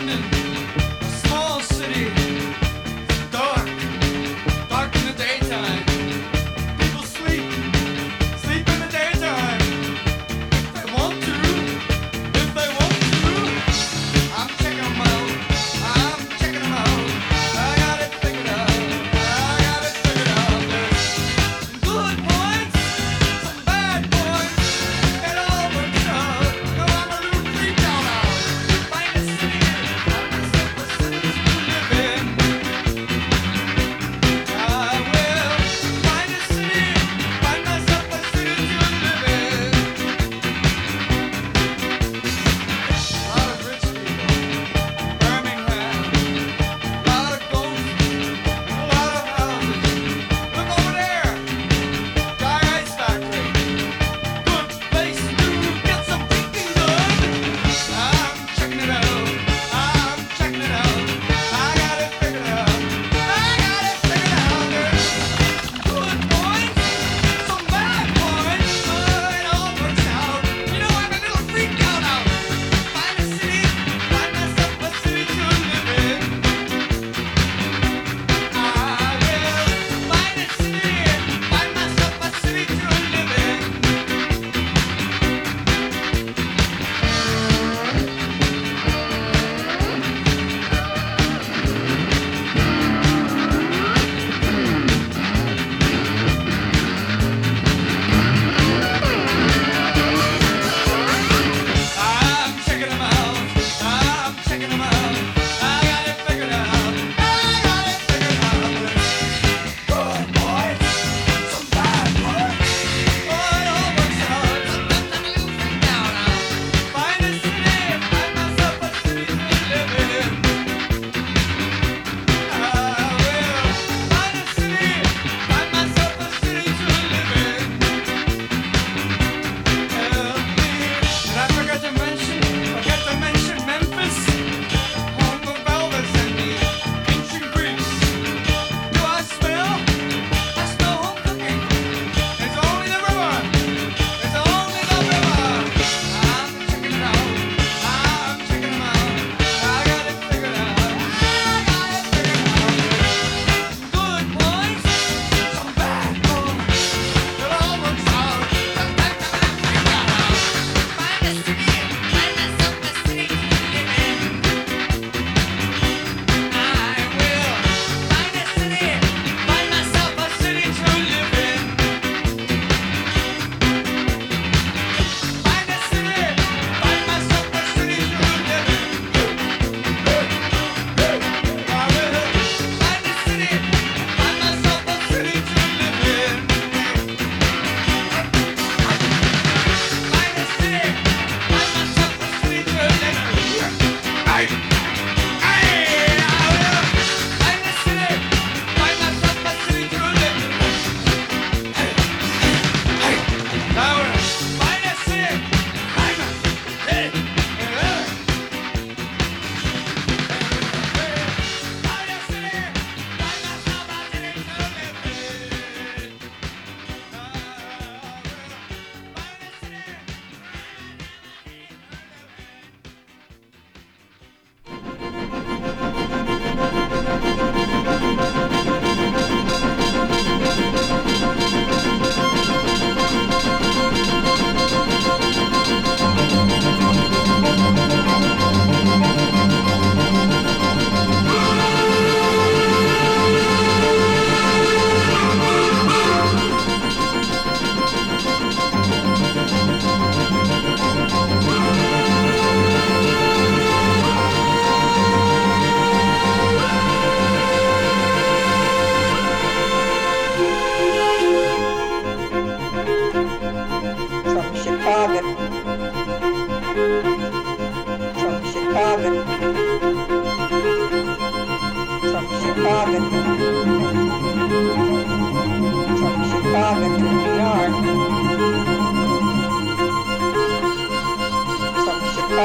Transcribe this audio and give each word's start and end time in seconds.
London, 0.00 0.22
small 1.02 1.60
city. 1.60 2.39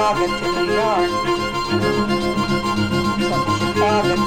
Chicago 0.05 0.27
to 0.37 0.45
New 0.51 0.71
York, 0.71 1.09
from 3.25 3.45
Chicago 3.57 4.24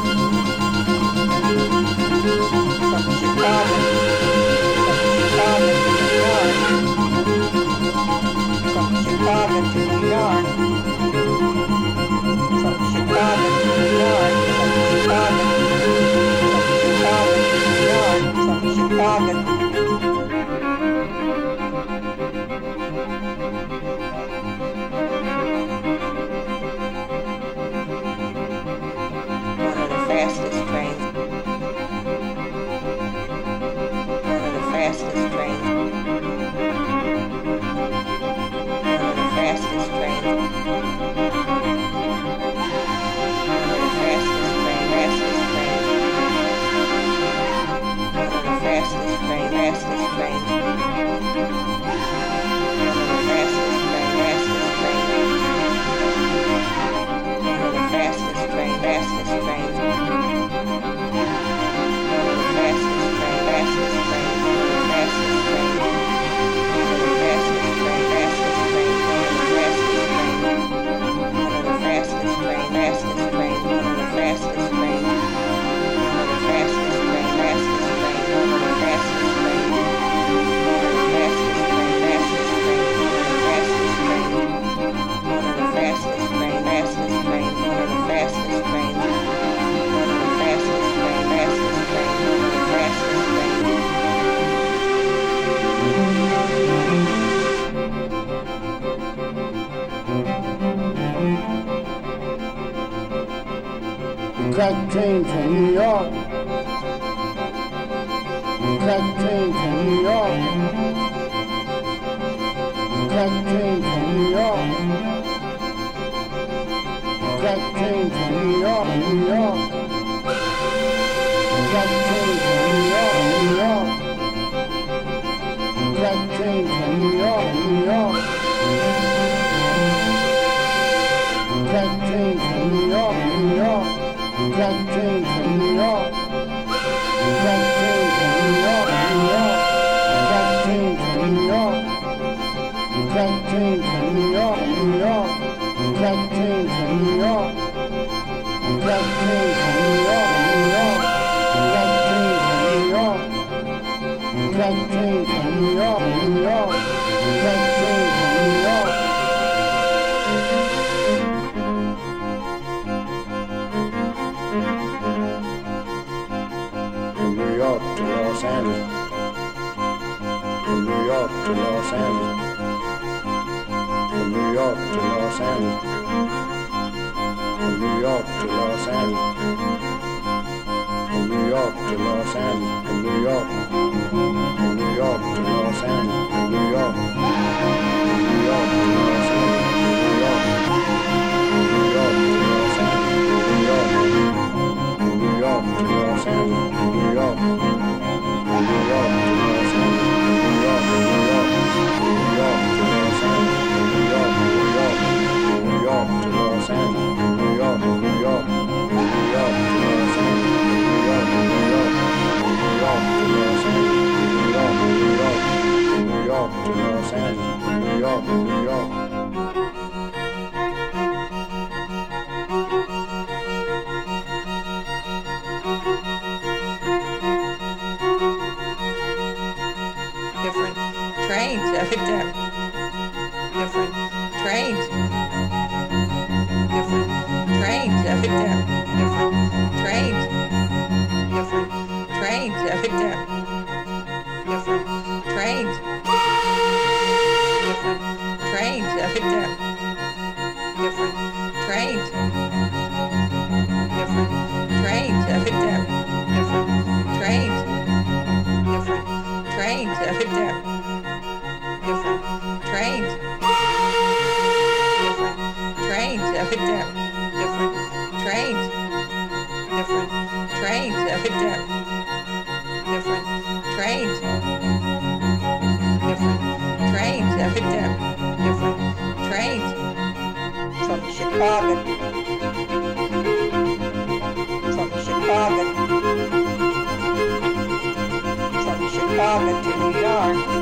all 289.29 289.41
the 289.45 289.53
too 289.63 289.93
dark. 290.01 290.58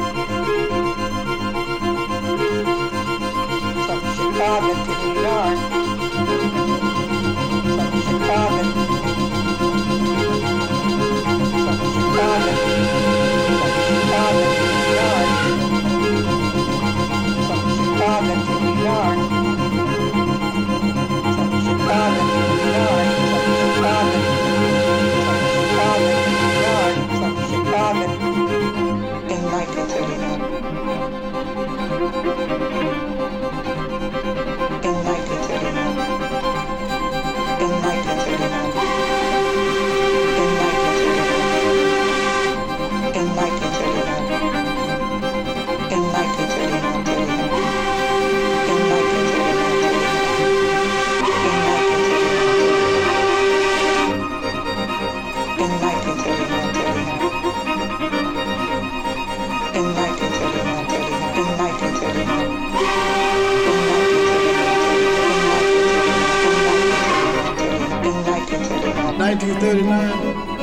1939. 69.13 70.57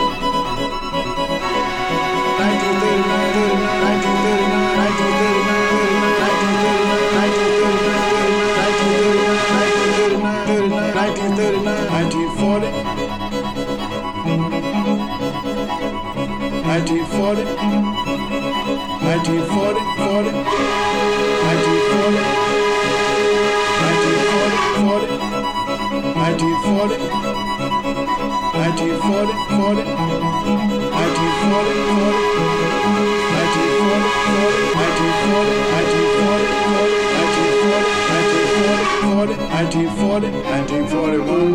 1940, 39.66 40.32
1941 40.32 41.55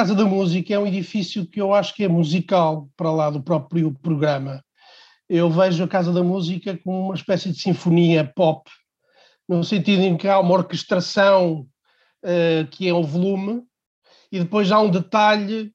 Casa 0.00 0.14
da 0.14 0.24
Música 0.24 0.72
é 0.72 0.78
um 0.78 0.86
edifício 0.86 1.46
que 1.46 1.60
eu 1.60 1.74
acho 1.74 1.94
que 1.94 2.02
é 2.02 2.08
musical, 2.08 2.88
para 2.96 3.12
lá 3.12 3.28
do 3.28 3.42
próprio 3.42 3.92
programa. 3.92 4.64
Eu 5.28 5.50
vejo 5.50 5.84
a 5.84 5.88
Casa 5.88 6.10
da 6.10 6.22
Música 6.22 6.80
como 6.82 7.04
uma 7.04 7.14
espécie 7.14 7.50
de 7.50 7.60
sinfonia 7.60 8.24
pop, 8.24 8.70
no 9.46 9.62
sentido 9.62 10.00
em 10.00 10.16
que 10.16 10.26
há 10.26 10.40
uma 10.40 10.54
orquestração 10.54 11.66
uh, 12.24 12.66
que 12.70 12.88
é 12.88 12.94
o 12.94 13.02
volume, 13.02 13.60
e 14.32 14.38
depois 14.38 14.72
há 14.72 14.80
um 14.80 14.88
detalhe 14.88 15.70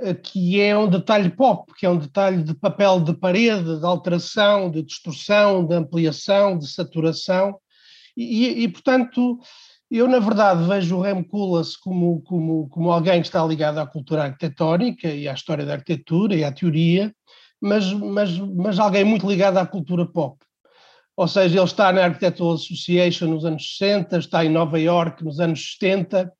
uh, 0.00 0.14
que 0.22 0.58
é 0.58 0.74
um 0.74 0.88
detalhe 0.88 1.28
pop, 1.28 1.70
que 1.74 1.84
é 1.84 1.90
um 1.90 1.98
detalhe 1.98 2.42
de 2.42 2.54
papel 2.54 2.98
de 2.98 3.12
parede, 3.12 3.78
de 3.78 3.84
alteração, 3.84 4.70
de 4.70 4.82
distorção, 4.82 5.66
de 5.66 5.74
ampliação, 5.74 6.56
de 6.56 6.66
saturação, 6.66 7.60
e, 8.16 8.62
e 8.62 8.68
portanto 8.68 9.38
eu, 9.90 10.08
na 10.08 10.18
verdade, 10.18 10.64
vejo 10.64 10.96
o 10.96 11.00
Rem 11.00 11.22
Koolhaas 11.22 11.76
como, 11.76 12.20
como, 12.22 12.68
como 12.68 12.90
alguém 12.90 13.20
que 13.20 13.28
está 13.28 13.44
ligado 13.44 13.78
à 13.78 13.86
cultura 13.86 14.24
arquitetónica 14.24 15.08
e 15.08 15.28
à 15.28 15.32
história 15.32 15.64
da 15.64 15.74
arquitetura 15.74 16.34
e 16.34 16.42
à 16.42 16.50
teoria, 16.50 17.14
mas, 17.60 17.92
mas, 17.92 18.36
mas 18.38 18.78
alguém 18.78 19.04
muito 19.04 19.28
ligado 19.28 19.58
à 19.58 19.66
cultura 19.66 20.04
pop. 20.04 20.38
Ou 21.16 21.28
seja, 21.28 21.56
ele 21.56 21.64
está 21.64 21.92
na 21.92 22.04
Architectural 22.04 22.54
Association 22.54 23.28
nos 23.28 23.44
anos 23.44 23.76
60, 23.78 24.18
está 24.18 24.44
em 24.44 24.50
Nova 24.50 24.78
York 24.78 25.24
nos 25.24 25.40
anos 25.40 25.76
70, 25.78 26.30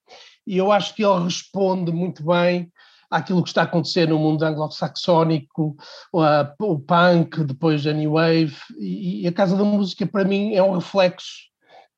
e 0.47 0.59
eu 0.59 0.71
acho 0.71 0.95
que 0.95 1.05
ele 1.05 1.25
responde 1.25 1.91
muito 1.91 2.25
bem 2.25 2.71
àquilo 3.11 3.43
que 3.43 3.49
está 3.49 3.63
a 3.63 3.65
acontecer 3.65 4.09
no 4.09 4.19
mundo 4.19 4.43
anglo-saxónico, 4.45 5.77
o 6.13 6.79
punk, 6.81 7.45
depois 7.45 7.87
a 7.87 7.93
New 7.93 8.13
Wave, 8.13 8.57
e 8.79 9.27
a 9.27 9.33
Casa 9.33 9.57
da 9.57 9.65
Música, 9.65 10.05
para 10.07 10.25
mim, 10.25 10.55
é 10.55 10.63
um 10.63 10.75
reflexo 10.75 11.47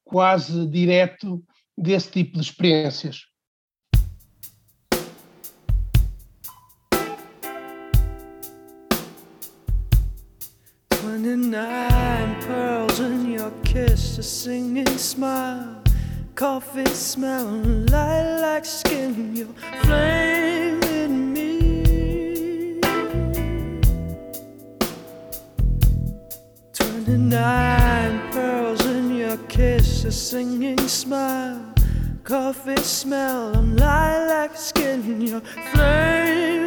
quase 0.08 0.66
direto 0.66 1.44
desse 1.76 2.10
tipo 2.10 2.32
de 2.32 2.40
experiências. 2.40 3.26
Twenty-nine 10.88 12.36
pearls 12.46 13.00
in 13.00 13.32
your 13.32 13.52
kiss, 13.64 14.18
a 14.18 14.22
singing 14.22 14.98
smile, 14.98 15.82
coffee 16.34 16.88
smell, 16.88 17.44
lilac 17.90 18.64
skin, 18.64 19.36
your 19.36 19.48
flame 19.82 20.80
in 20.84 21.32
me. 21.34 22.80
Twenty-nine 26.72 28.27
kiss, 29.58 30.04
a 30.04 30.12
singing 30.12 30.78
smile, 30.86 31.74
coffee 32.22 32.76
smell, 32.76 33.56
and 33.58 33.76
lilac 33.80 34.56
skin, 34.56 35.20
your 35.20 35.40
flame 35.72 36.57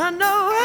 I 0.00 0.10
know 0.10 0.57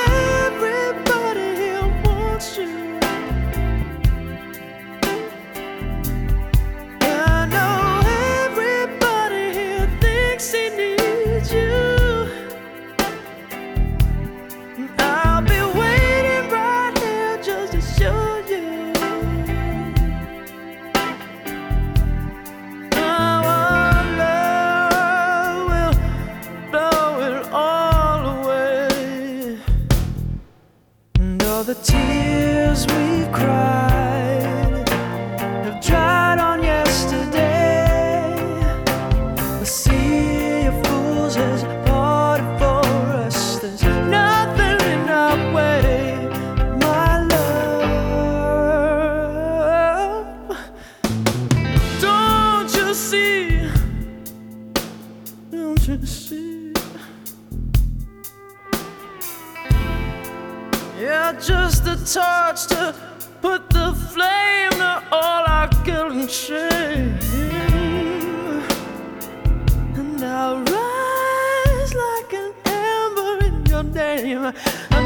to 73.94 74.54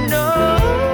the 0.09 0.86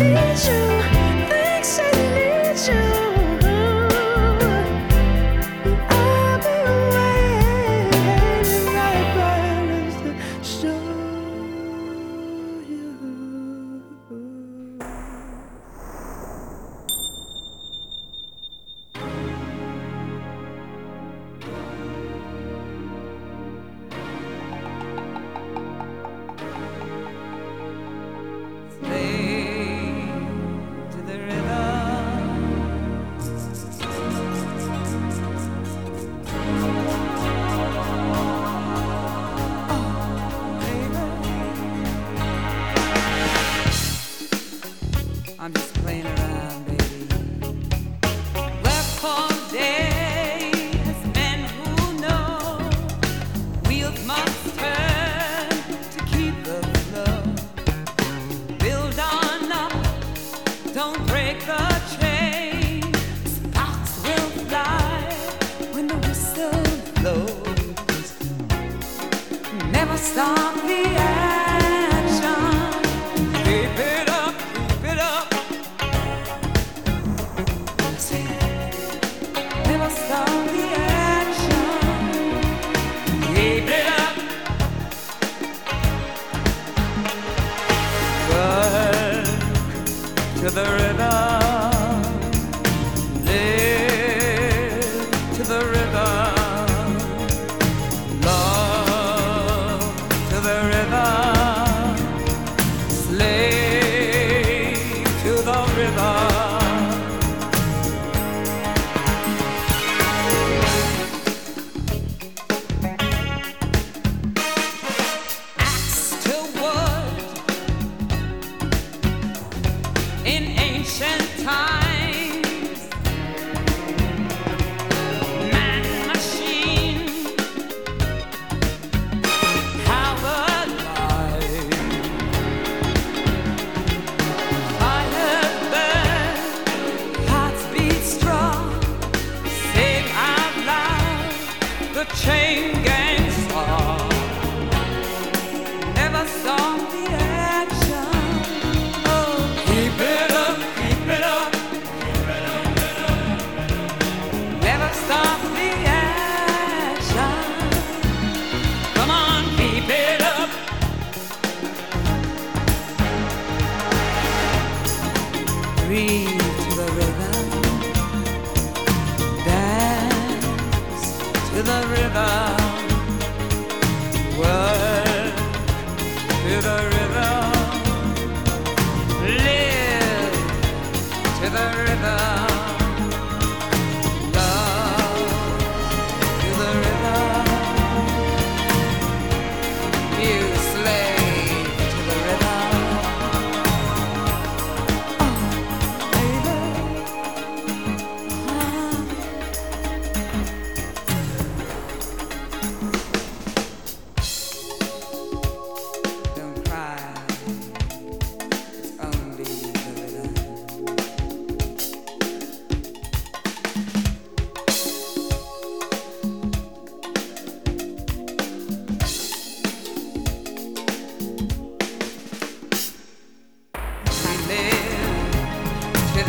river. 0.00 0.30
Love 0.40 0.69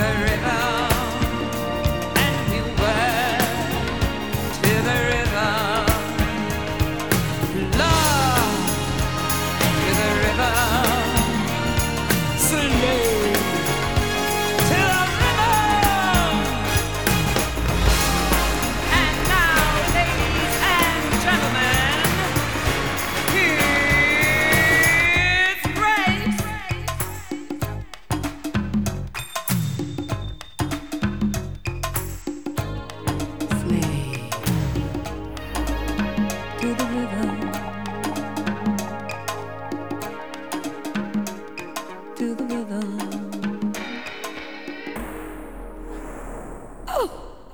forever 0.01 0.50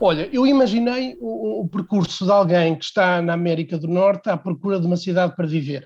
Olha, 0.07 0.29
eu 0.31 0.47
imaginei 0.47 1.17
o, 1.19 1.63
o, 1.63 1.67
percurso 1.67 2.23
de 2.23 2.31
alguém 2.31 2.77
que 2.77 2.85
está 2.85 3.21
na 3.21 3.33
América 3.33 3.77
do 3.77 3.89
Norte 3.89 4.29
à 4.29 4.37
procura 4.37 4.79
de 4.79 4.87
uma 4.87 4.95
cidade 4.95 5.35
para 5.35 5.45
viver. 5.45 5.85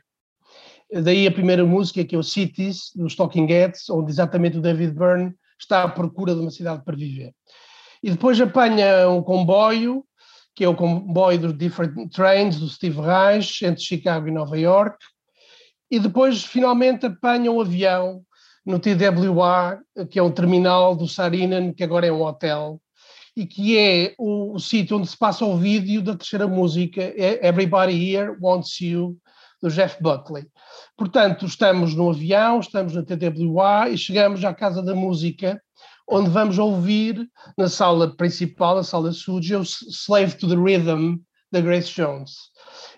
Daí 0.93 1.25
a 1.25 1.31
primeira 1.31 1.65
música, 1.65 2.05
que 2.05 2.13
é 2.13 2.19
o 2.19 2.21
Cities, 2.21 2.91
dos 2.93 3.15
Talking 3.15 3.47
Heads, 3.47 3.89
onde 3.89 4.12
exatamente 4.12 4.60
o 4.60 4.62
David 4.62 4.93
Byrne 4.93 5.34
está 5.60 5.81
à 5.81 5.89
procura 5.89 6.36
de 6.36 6.39
uma 6.39 6.51
cidade 6.51 6.84
para 6.86 6.95
viver. 6.95 7.34
E 8.03 8.12
depois 8.12 8.39
apanha 8.39 9.10
um 9.10 9.23
comboio, 9.23 10.05
que 10.55 10.63
é 10.63 10.69
o 10.69 10.75
comboio 10.75 11.39
dos 11.39 11.57
Different 11.57 12.12
Trains, 12.13 12.60
do 12.60 12.69
Steve 12.69 13.01
Reich, 13.01 13.65
entre 13.65 13.81
Chicago 13.81 14.27
e 14.27 14.31
Nova 14.31 14.55
York, 14.55 14.97
e 15.89 15.97
depois 15.97 16.45
finalmente 16.45 17.07
apanha 17.07 17.51
um 17.51 17.60
avião 17.60 18.21
no 18.63 18.77
TWA, 18.77 19.79
que 20.12 20.19
é 20.19 20.21
o 20.21 20.29
terminal 20.29 20.95
do 20.95 21.07
Sarinen, 21.07 21.73
que 21.73 21.84
agora 21.84 22.05
é 22.05 22.12
um 22.12 22.21
hotel, 22.21 22.79
e 23.41 23.47
que 23.47 23.75
é 23.75 24.13
o, 24.19 24.54
o 24.54 24.60
sítio 24.60 24.97
onde 24.97 25.08
se 25.08 25.17
passa 25.17 25.43
o 25.43 25.58
vídeo 25.58 25.99
da 26.04 26.15
terceira 26.15 26.47
música, 26.47 27.01
é 27.01 27.47
Everybody 27.47 27.93
Here 27.93 28.38
Wants 28.39 28.80
You, 28.80 29.17
do 29.60 29.67
Jeff 29.67 29.97
Buckley. 29.99 30.45
Portanto, 30.95 31.47
estamos 31.47 31.95
no 31.95 32.12
avião, 32.12 32.60
estamos 32.60 32.93
na 32.93 33.01
TWA 33.01 33.89
e 33.89 33.97
chegamos 33.97 34.45
à 34.45 34.54
Casa 34.54 34.84
da 34.84 34.93
Música, 34.93 35.60
onde 36.08 36.30
vamos 36.30 36.60
ouvir 36.60 37.27
na 37.58 37.67
sala 37.67 38.15
principal, 38.15 38.75
na 38.75 38.84
sala 38.84 39.12
studio, 39.12 39.63
Slave 39.63 40.38
to 40.38 40.47
the 40.47 40.56
Rhythm, 40.56 41.15
da 41.51 41.61
Grace 41.61 41.91
Jones 41.91 42.51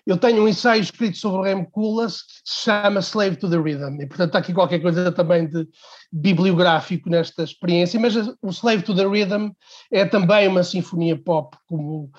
eu 0.06 0.18
tenho 0.18 0.42
um 0.42 0.48
ensaio 0.48 0.82
escrito 0.82 1.16
sobre 1.16 1.38
o 1.38 1.42
Rem 1.42 1.64
Koolhaas 1.64 2.22
que 2.22 2.32
se 2.44 2.64
chama 2.64 3.00
Slave 3.00 3.36
to 3.36 3.48
the 3.48 3.56
Rhythm, 3.56 4.00
e 4.00 4.06
portanto 4.06 4.28
está 4.28 4.38
aqui 4.38 4.52
qualquer 4.52 4.80
coisa 4.80 5.10
também 5.10 5.48
de 5.48 5.66
bibliográfico 6.12 7.08
nesta 7.08 7.42
experiência, 7.42 7.98
mas 7.98 8.14
o 8.16 8.50
Slave 8.50 8.82
to 8.82 8.94
the 8.94 9.06
Rhythm 9.06 9.50
é 9.90 10.04
também 10.04 10.46
uma 10.46 10.62
sinfonia 10.62 11.16
pop, 11.16 11.56
como, 11.66 12.10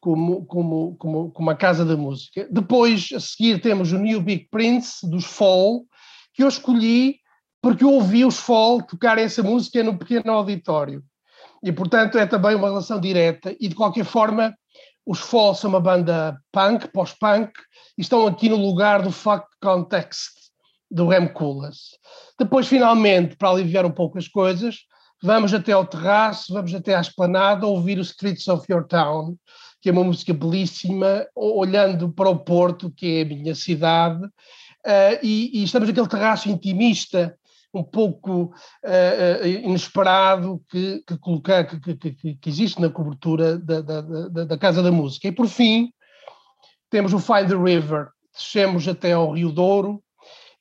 como, 0.00 0.44
como, 0.46 0.96
como, 0.96 1.30
como 1.30 1.50
a 1.50 1.54
Casa 1.54 1.84
da 1.84 1.96
Música. 1.96 2.48
Depois, 2.50 3.08
a 3.14 3.20
seguir, 3.20 3.60
temos 3.60 3.92
o 3.92 3.98
New 3.98 4.20
Big 4.20 4.48
Prince, 4.50 5.08
dos 5.08 5.24
Fall, 5.24 5.84
que 6.34 6.42
eu 6.42 6.48
escolhi 6.48 7.16
porque 7.60 7.84
eu 7.84 7.92
ouvi 7.92 8.24
os 8.24 8.38
Fall 8.38 8.82
tocar 8.82 9.18
essa 9.18 9.42
música 9.42 9.82
no 9.82 9.98
pequeno 9.98 10.32
auditório. 10.32 11.02
E, 11.62 11.72
portanto, 11.72 12.18
é 12.18 12.26
também 12.26 12.54
uma 12.54 12.68
relação 12.68 13.00
direta, 13.00 13.54
e 13.60 13.68
de 13.68 13.74
qualquer 13.74 14.04
forma 14.04 14.54
os 15.08 15.20
Fall 15.20 15.54
são 15.54 15.70
uma 15.70 15.80
banda 15.80 16.38
punk, 16.52 16.86
pós-punk, 16.88 17.50
e 17.96 18.02
estão 18.02 18.26
aqui 18.26 18.46
no 18.46 18.56
lugar 18.56 19.00
do 19.00 19.10
Fuck 19.10 19.46
Context 19.58 20.32
do 20.90 21.08
Rem 21.08 21.26
Koolhaas. 21.32 21.96
Depois, 22.38 22.68
finalmente, 22.68 23.34
para 23.34 23.48
aliviar 23.48 23.86
um 23.86 23.90
pouco 23.90 24.18
as 24.18 24.28
coisas, 24.28 24.80
vamos 25.22 25.54
até 25.54 25.72
ao 25.72 25.86
terraço, 25.86 26.52
vamos 26.52 26.74
até 26.74 26.94
à 26.94 27.00
esplanada 27.00 27.66
ouvir 27.66 27.96
o 27.96 28.02
Streets 28.02 28.46
of 28.48 28.70
Your 28.70 28.86
Town, 28.86 29.34
que 29.80 29.88
é 29.88 29.92
uma 29.92 30.04
música 30.04 30.34
belíssima, 30.34 31.26
olhando 31.34 32.12
para 32.12 32.28
o 32.28 32.38
Porto, 32.38 32.92
que 32.94 33.20
é 33.20 33.22
a 33.22 33.24
minha 33.24 33.54
cidade, 33.54 34.22
uh, 34.22 35.18
e, 35.22 35.58
e, 35.58 35.64
estamos 35.64 35.88
naquele 35.88 36.08
terraço 36.08 36.50
intimista 36.50 37.34
um 37.72 37.82
pouco 37.82 38.52
uh, 38.84 39.46
inesperado 39.46 40.62
que, 40.70 41.02
que, 41.06 41.18
colocar, 41.18 41.64
que, 41.64 41.94
que, 41.96 42.34
que, 42.34 42.48
existe 42.48 42.80
na 42.80 42.88
cobertura 42.88 43.58
da, 43.58 43.80
da, 43.80 44.00
da, 44.00 44.44
da, 44.44 44.58
Casa 44.58 44.82
da 44.82 44.90
Música. 44.90 45.28
E 45.28 45.32
por 45.32 45.46
fim, 45.46 45.92
temos 46.90 47.12
o 47.12 47.18
Find 47.18 47.48
the 47.48 47.56
River, 47.56 48.08
descemos 48.34 48.88
até 48.88 49.12
ao 49.12 49.32
Rio 49.32 49.52
Douro 49.52 50.02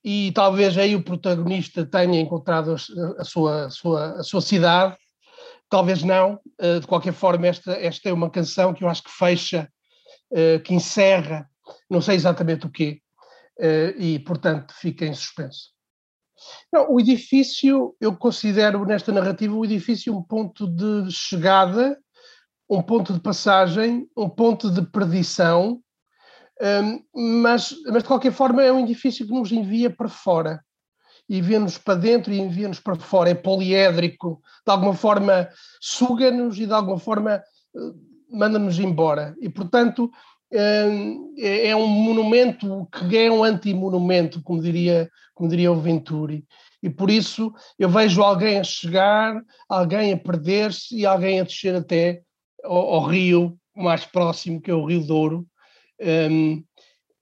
e 0.03 0.31
talvez 0.33 0.77
aí 0.77 0.95
o 0.95 1.03
protagonista 1.03 1.85
tenha 1.85 2.19
encontrado 2.19 2.71
a, 2.71 3.21
a, 3.21 3.23
sua, 3.23 3.65
a, 3.65 3.69
sua, 3.69 4.19
a 4.19 4.23
sua 4.23 4.41
cidade, 4.41 4.97
talvez 5.69 6.03
não. 6.03 6.39
Uh, 6.61 6.79
de 6.81 6.87
qualquer 6.87 7.13
forma, 7.13 7.47
esta, 7.47 7.71
esta 7.73 8.09
é 8.09 8.13
uma 8.13 8.29
canção 8.29 8.73
que 8.73 8.83
eu 8.83 8.89
acho 8.89 9.03
que 9.03 9.11
fecha, 9.11 9.69
uh, 10.31 10.61
que 10.61 10.73
encerra, 10.73 11.49
não 11.89 12.01
sei 12.01 12.15
exatamente 12.15 12.65
o 12.65 12.69
quê, 12.69 13.01
e 13.97 14.19
portanto 14.19 14.71
fica 14.75 15.03
em 15.03 15.13
suspenso. 15.13 15.76
Não, 16.71 16.91
o 16.91 16.99
edifício, 16.99 17.95
eu 17.99 18.15
considero 18.15 18.85
nesta 18.85 19.11
narrativa 19.11 19.55
o 19.55 19.65
edifício 19.65 20.15
um 20.15 20.21
ponto 20.21 20.67
de 20.67 21.11
chegada, 21.11 21.97
um 22.69 22.81
ponto 22.81 23.13
de 23.13 23.19
passagem, 23.19 24.07
um 24.15 24.29
ponto 24.29 24.69
de 24.69 24.81
perdição, 24.81 25.81
um, 26.61 27.41
mas, 27.41 27.73
mas 27.85 28.03
de 28.03 28.07
qualquer 28.07 28.31
forma 28.31 28.63
é 28.63 28.71
um 28.71 28.79
edifício 28.79 29.25
que 29.25 29.33
nos 29.33 29.51
envia 29.51 29.89
para 29.89 30.09
fora. 30.09 30.63
Envia-nos 31.29 31.77
para 31.77 31.95
dentro 31.95 32.33
e 32.33 32.39
envia-nos 32.39 32.79
para 32.79 32.95
fora. 32.95 33.29
É 33.29 33.35
poliédrico, 33.35 34.41
de 34.65 34.71
alguma 34.71 34.93
forma 34.93 35.49
suga-nos 35.81 36.57
e 36.57 36.65
de 36.65 36.73
alguma 36.73 36.97
forma 36.97 37.43
uh, 37.75 38.37
manda-nos 38.37 38.79
embora. 38.79 39.35
E, 39.41 39.49
portanto, 39.49 40.09
é, 40.51 41.67
é 41.67 41.75
um 41.75 41.87
monumento 41.87 42.87
que 42.91 43.17
é 43.17 43.31
um 43.31 43.43
anti-monumento, 43.43 44.41
como 44.41 44.61
diria 44.61 45.09
como 45.37 45.49
diria 45.49 45.71
o 45.71 45.79
Venturi. 45.79 46.43
E 46.81 46.89
por 46.89 47.11
isso 47.11 47.53
eu 47.77 47.87
vejo 47.87 48.23
alguém 48.23 48.59
a 48.59 48.63
chegar, 48.63 49.39
alguém 49.69 50.11
a 50.11 50.17
perder-se 50.17 50.97
e 50.97 51.05
alguém 51.05 51.39
a 51.39 51.43
descer 51.43 51.75
até 51.75 52.21
ao, 52.63 52.95
ao, 52.95 53.05
rio 53.05 53.55
mais 53.75 54.03
próximo, 54.03 54.59
que 54.59 54.71
é 54.71 54.73
o 54.73 54.85
Rio 54.85 55.05
Douro, 55.05 55.45
um, 56.01 56.63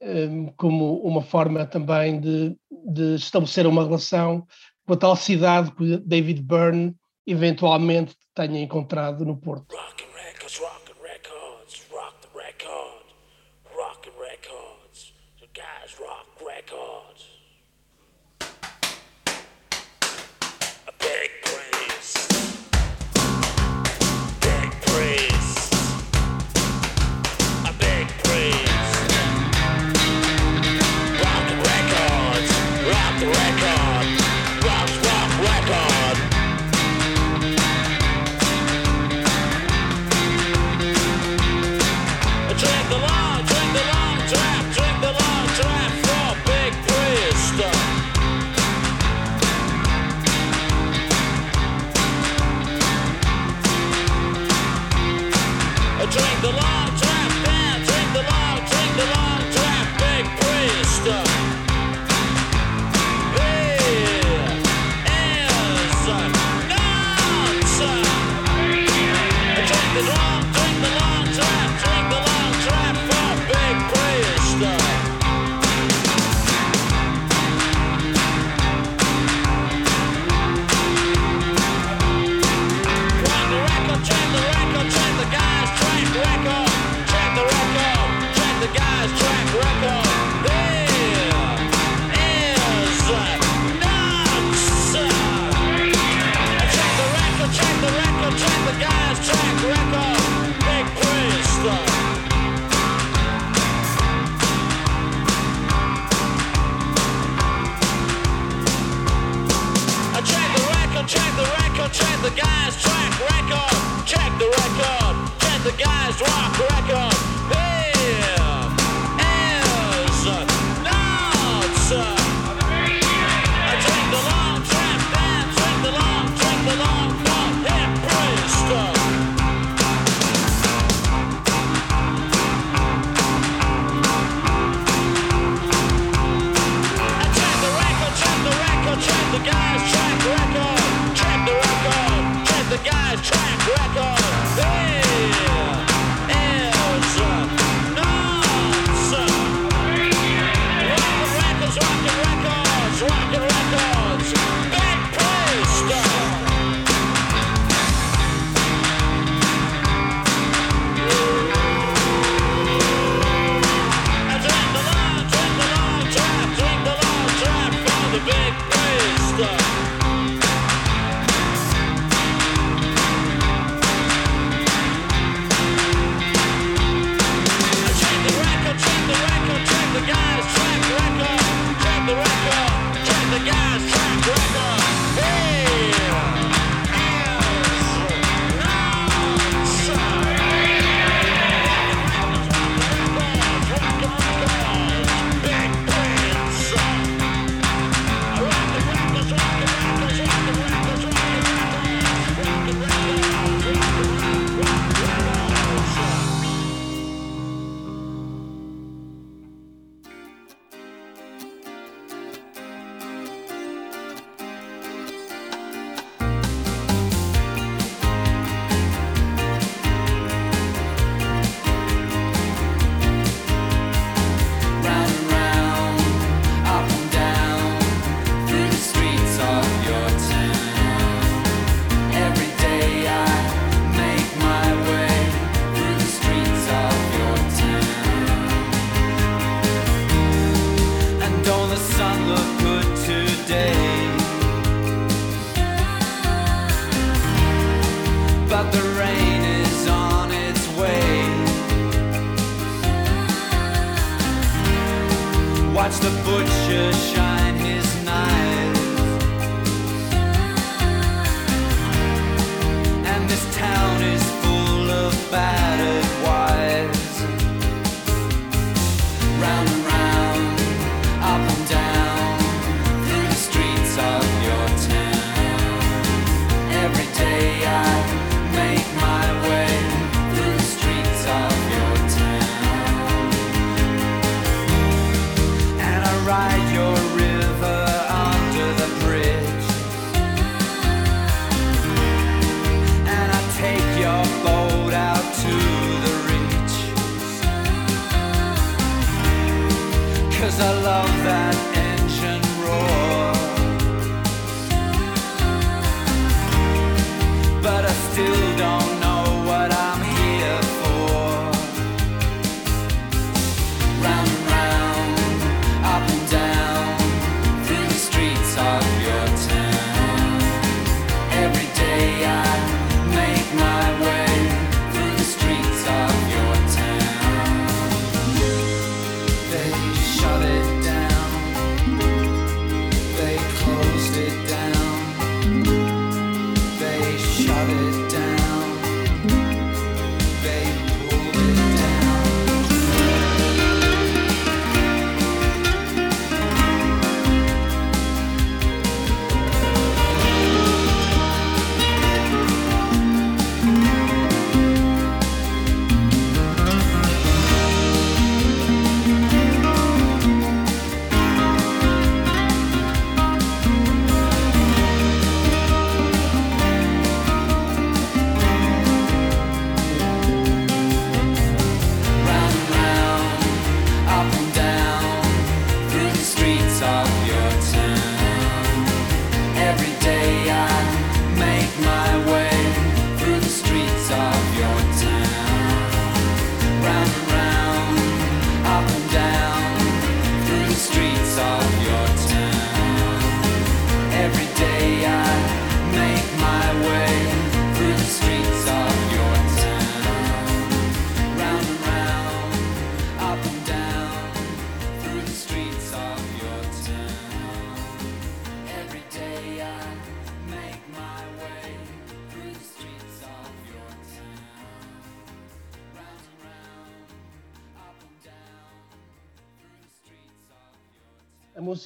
um, 0.01 0.45
como 0.55 1.01
uma 1.01 1.21
forma 1.21 1.65
também 1.65 2.21
de, 2.21 2.55
de, 2.87 3.15
estabelecer 3.15 3.67
uma 3.67 3.83
relação 3.83 4.47
com 4.87 4.93
a 4.93 4.97
tal 4.97 5.15
cidade 5.15 5.71
que 5.71 5.97
David 5.97 6.41
Byrne 6.41 6.95
eventualmente 7.27 8.15
tenha 8.33 8.61
encontrado 8.61 9.25
no 9.25 9.35
Porto. 9.35 9.75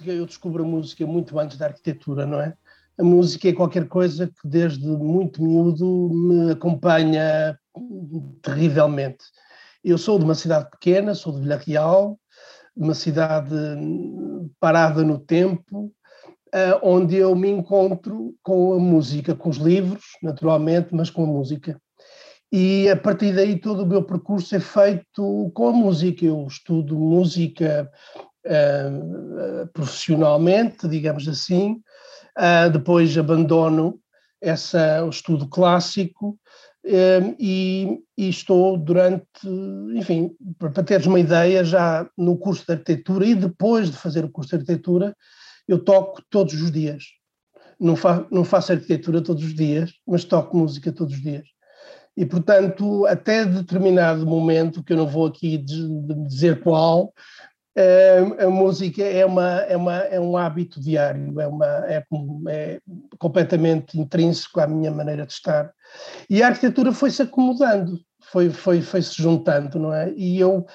Música, 0.10 0.14
eu 0.14 0.26
descubro 0.26 0.64
a 0.64 0.68
música 0.68 1.06
muito 1.06 1.38
antes 1.40 1.58
da 1.58 1.68
arquitetura, 1.68 2.26
não 2.26 2.42
é? 2.42 2.54
A 2.98 3.04
música 3.04 3.48
é 3.48 3.54
qualquer 3.54 3.88
coisa 3.88 4.28
que 4.28 4.48
desde 4.48 4.86
muito 4.86 5.42
miúdo 5.42 6.10
me 6.12 6.52
acompanha 6.52 7.58
terrivelmente. 8.42 9.24
Eu 9.84 9.98
sou 9.98 10.18
de 10.18 10.26
uma 10.26 10.36
cidade 10.36 10.70
pequena, 10.70 11.16
sou 11.16 11.34
de 11.34 11.42
Vila 11.42 11.56
Real, 11.56 12.20
uma 12.76 12.94
cidade 12.94 13.54
hum, 13.54 14.50
parada 14.60 15.04
no 15.04 15.18
tempo, 15.18 15.94
ah, 16.54 16.80
onde 16.84 17.16
eu 17.16 17.34
me 17.36 17.50
encontro 17.50 18.36
com 18.44 18.74
a 18.74 18.80
música, 18.80 19.36
com 19.36 19.50
os 19.50 19.58
livros, 19.58 20.04
naturalmente, 20.22 20.90
mas 20.94 21.10
com 21.10 21.24
a 21.24 21.28
música. 21.28 21.80
E 22.52 22.90
a 22.90 22.98
partir 22.98 23.34
daí 23.34 23.60
todo 23.60 23.84
o 23.84 23.88
meu 23.88 24.04
percurso 24.04 24.56
é 24.56 24.60
feito 24.60 25.52
com 25.54 25.68
a 25.70 25.72
música. 25.72 26.26
Eu 26.26 26.48
estudo 26.48 26.98
música 26.98 27.90
ah, 28.46 29.68
profissionalmente, 29.74 30.88
digamos 30.88 31.28
assim, 31.28 31.82
ah, 32.36 32.68
depois 32.68 33.18
abandono 33.18 34.00
essa, 34.42 35.04
o 35.04 35.10
estudo 35.10 35.48
clássico 35.48 36.40
eh, 36.86 37.36
e, 37.38 38.00
e 38.18 38.30
estou 38.30 38.78
durante, 38.78 39.26
enfim, 39.94 40.32
para 40.58 40.84
teres 40.84 41.06
uma 41.06 41.20
ideia, 41.20 41.64
já 41.64 42.10
no 42.18 42.38
curso 42.38 42.66
de 42.66 42.72
arquitetura 42.74 43.26
e 43.26 43.36
depois 43.36 43.92
de 43.92 43.98
fazer 43.98 44.24
o 44.24 44.32
curso 44.32 44.52
de 44.52 44.56
arquitetura, 44.58 45.16
eu 45.68 45.84
toco 45.84 46.22
todos 46.30 46.54
os 46.54 46.72
dias. 46.72 47.04
Não, 47.80 47.96
fa 47.96 48.26
não 48.32 48.44
faço 48.44 48.72
arquitetura 48.72 49.22
todos 49.22 49.44
os 49.44 49.54
dias, 49.54 49.92
mas 50.08 50.24
toco 50.24 50.58
música 50.58 50.92
todos 50.92 51.14
os 51.16 51.22
dias. 51.22 51.48
E, 52.18 52.26
portanto, 52.26 53.06
até 53.06 53.46
determinado 53.46 54.26
momento, 54.26 54.84
que 54.84 54.92
eu 54.92 54.98
não 54.98 55.08
vou 55.08 55.26
aqui 55.26 55.58
dizer 55.58 56.62
qual, 56.62 57.14
a 58.40 58.50
música 58.50 59.04
é, 59.04 59.26
uma, 59.26 59.62
é, 59.62 59.78
uma, 59.78 59.96
é 59.98 60.20
um 60.20 60.36
hábito 60.38 60.80
diário, 60.82 61.40
é, 61.40 61.48
uma, 61.48 61.66
é, 61.88 62.04
é 62.50 62.80
completamente 63.18 64.00
intrínseco 64.00 64.60
à 64.60 64.68
minha 64.68 64.92
maneira 64.92 65.26
de 65.26 65.34
estar. 65.34 65.72
E 66.30 66.42
a 66.44 66.48
arquitetura 66.48 66.92
foi-se 66.92 67.22
acomodando, 67.22 68.00
foi, 68.32 68.50
foi, 68.50 68.82
foi-se 68.82 69.22
juntando, 69.22 69.80
não 69.80 69.94
é? 69.94 70.12
E 70.16 70.40
eu, 70.40 70.66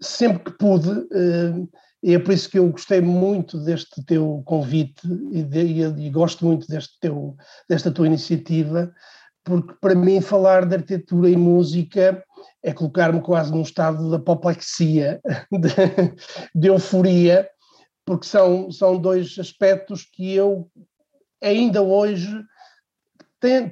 sempre 0.00 0.44
que 0.44 0.58
pude, 0.58 0.90
eh, 1.12 1.66
e 2.02 2.14
é 2.14 2.18
por 2.18 2.32
isso 2.32 2.48
que 2.48 2.58
eu 2.58 2.68
gostei 2.70 3.00
muito 3.00 3.58
deste 3.58 4.04
teu 4.04 4.42
convite 4.44 5.02
e, 5.32 5.42
de- 5.42 5.60
e- 5.60 6.06
e 6.06 6.10
gosto 6.10 6.46
muito 6.46 6.66
deste 6.68 6.98
teu, 7.00 7.36
desta 7.68 7.90
tua 7.90 8.06
iniciativa, 8.06 8.92
porque 9.44 9.74
para 9.80 9.94
mim 9.94 10.20
falar 10.20 10.64
de 10.66 10.76
arquitetura 10.76 11.28
e 11.28 11.36
música 11.36 12.22
é 12.62 12.72
colocar-me 12.72 13.20
quase 13.20 13.52
num 13.52 13.62
estado 13.62 14.08
de 14.08 14.16
apoplexia, 14.16 15.20
de, 15.52 15.68
de 16.54 16.68
euforia, 16.68 17.48
porque 18.04 18.26
são, 18.26 18.70
são 18.70 18.96
dois 18.96 19.38
aspectos 19.38 20.04
que 20.04 20.34
eu 20.34 20.70
ainda 21.42 21.82
hoje 21.82 22.42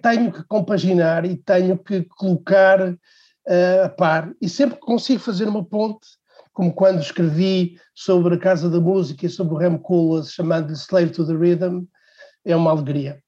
tenho, 0.00 0.32
que 0.32 0.44
compaginar 0.44 1.24
e 1.24 1.36
tenho 1.36 1.76
que 1.76 2.04
colocar 2.04 2.96
eh, 3.46 3.82
a 3.84 3.88
par. 3.88 4.32
E 4.40 4.48
sempre 4.48 4.76
que 4.76 4.86
consigo 4.86 5.20
fazer 5.20 5.48
uma 5.48 5.64
ponte, 5.64 6.06
como 6.52 6.72
quando 6.72 7.00
escrevi 7.00 7.78
sobre 7.94 8.36
a 8.36 8.38
Casa 8.38 8.70
da 8.70 8.80
Música 8.80 9.26
e 9.26 9.28
sobre 9.28 9.54
o 9.54 9.58
Rem 9.58 9.76
Koolhaas, 9.76 10.32
chamando-lhe 10.32 10.74
Slave 10.74 11.10
to 11.10 11.26
the 11.26 11.34
Rhythm, 11.34 11.84
é 12.44 12.54
uma 12.54 12.70
alegria. 12.70 13.20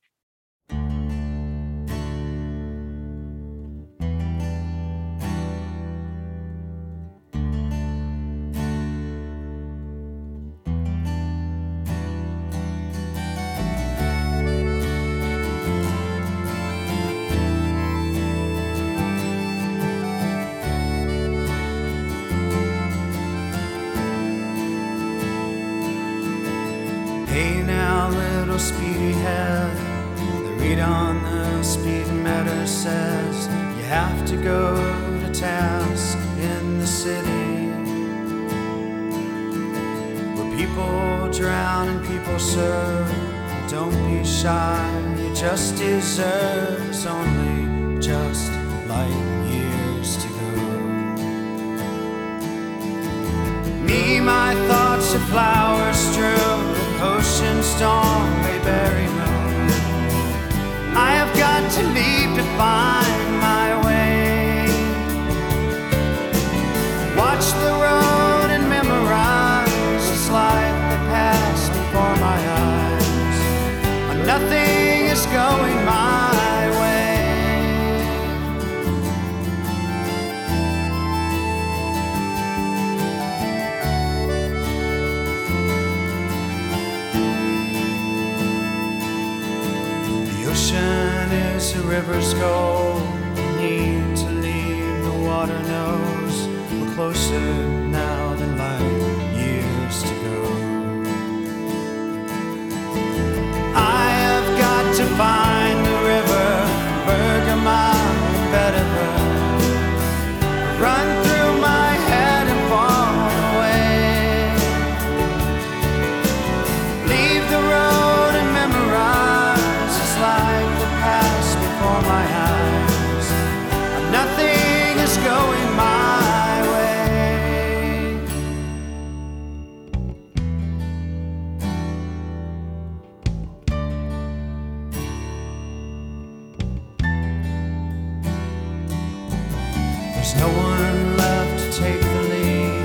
There's 140.28 140.42
no 140.42 140.50
one 140.58 141.16
left 141.16 141.58
to 141.58 141.72
take 141.80 142.00
the 142.02 142.22
lead, 142.24 142.82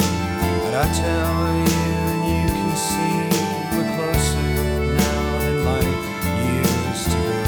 but 0.63 0.73
I 0.75 0.85
tell 0.93 1.53
you 1.57 1.83
and 2.13 2.23
you 2.31 2.47
can 2.47 2.71
see 2.77 3.19
we're 3.75 3.89
closer 3.97 4.55
now 4.95 5.39
than 5.39 5.55
light 5.65 6.03
years 6.39 6.99
to 7.11 7.17
go. 7.27 7.39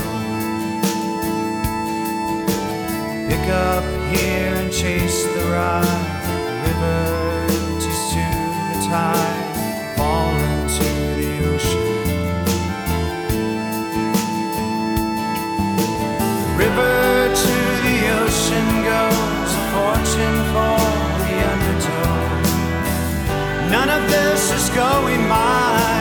Pick 3.29 3.45
up 3.47 3.85
here 4.13 4.53
and 4.55 4.69
chase 4.73 5.23
the 5.23 5.43
ride. 5.49 5.94
This 24.47 24.69
is 24.69 24.75
going 24.75 25.27
my 25.27 25.94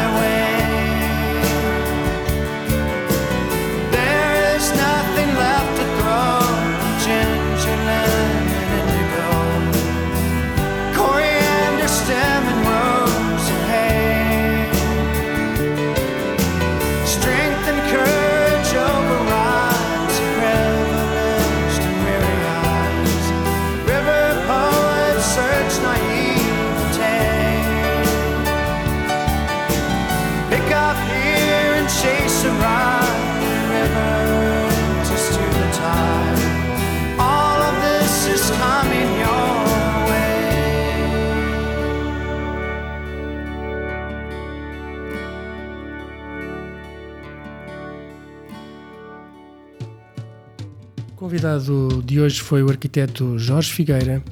convidado 51.25 52.03
de 52.05 52.21
hoje 52.21 52.39
foi 52.39 52.63
o 52.63 52.69
arquiteto 52.69 53.39
Jorge 53.39 53.73
Figueira, 53.73 54.23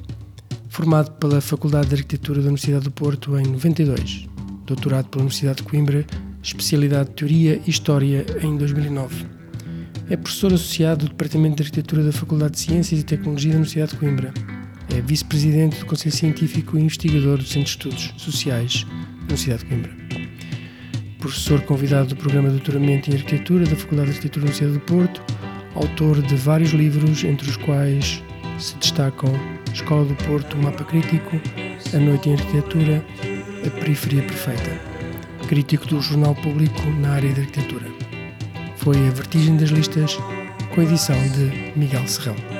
formado 0.69 1.09
pela 1.13 1.41
Faculdade 1.41 1.87
de 1.87 1.95
Arquitetura 1.95 2.39
da 2.39 2.49
Universidade 2.49 2.83
do 2.83 2.91
Porto 2.91 3.35
em 3.35 3.47
92, 3.47 4.29
doutorado 4.63 5.07
pela 5.07 5.23
Universidade 5.23 5.57
de 5.57 5.63
Coimbra, 5.63 6.05
especialidade 6.43 7.09
de 7.09 7.15
Teoria 7.15 7.59
e 7.65 7.69
História 7.71 8.23
em 8.43 8.55
2009. 8.57 9.25
É 10.07 10.15
professor 10.15 10.53
associado 10.53 11.05
do 11.05 11.09
Departamento 11.09 11.55
de 11.55 11.63
Arquitetura 11.63 12.03
da 12.03 12.11
Faculdade 12.11 12.51
de 12.51 12.59
Ciências 12.59 13.01
e 13.01 13.03
Tecnologia 13.03 13.53
da 13.53 13.57
Universidade 13.57 13.93
de 13.93 13.97
Coimbra. 13.97 14.31
É 14.95 15.01
vice-presidente 15.01 15.79
do 15.79 15.87
Conselho 15.87 16.15
Científico 16.15 16.77
e 16.77 16.81
investigador 16.81 17.39
do 17.39 17.43
Centro 17.43 17.63
de 17.63 17.69
Estudos 17.71 18.13
Sociais 18.17 18.83
da 18.83 19.33
Universidade 19.33 19.63
de 19.63 19.65
Coimbra. 19.65 19.91
Professor 21.17 21.59
convidado 21.61 22.09
do 22.09 22.17
Programa 22.17 22.49
de 22.49 22.57
Doutoramento 22.57 23.09
em 23.09 23.15
Arquitetura 23.15 23.65
da 23.65 23.75
Faculdade 23.75 24.11
de 24.11 24.17
Arquitetura 24.17 24.45
da 24.45 24.51
Universidade 24.51 24.73
do 24.73 24.85
Porto, 24.85 25.52
autor 25.75 26.21
de 26.21 26.35
vários 26.35 26.71
livros, 26.71 27.23
entre 27.23 27.49
os 27.49 27.57
quais 27.57 28.23
se 28.59 28.75
destacam 28.77 29.29
Escola 29.73 30.05
do 30.05 30.15
Porto, 30.23 30.55
Mapa 30.57 30.83
Crítico, 30.83 31.41
A 31.93 31.97
Noite 31.97 32.29
em 32.29 32.33
Arquitetura, 32.33 33.03
A 33.65 33.69
Periferia 33.79 34.21
Perfeita. 34.21 34.79
Crítico 35.47 35.85
do 35.87 36.01
Jornal 36.01 36.35
Público 36.35 36.81
na 36.99 37.13
área 37.13 37.33
de 37.33 37.41
arquitetura. 37.41 37.87
Foi 38.77 38.95
a 38.95 39.11
Vertigem 39.11 39.57
das 39.57 39.69
Listas, 39.69 40.17
com 40.73 40.81
edição 40.81 41.17
de 41.29 41.73
Miguel 41.77 42.07
Serrão. 42.07 42.52